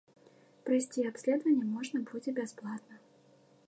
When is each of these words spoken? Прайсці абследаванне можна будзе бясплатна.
Прайсці 0.69 1.05
абследаванне 1.11 1.65
можна 1.77 1.97
будзе 2.11 2.37
бясплатна. 2.43 2.95